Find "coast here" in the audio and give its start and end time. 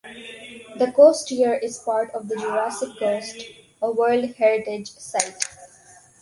0.93-1.53